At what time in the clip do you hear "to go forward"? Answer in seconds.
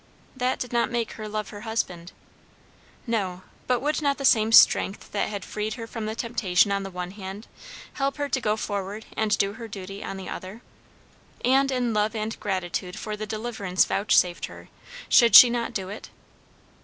8.27-9.05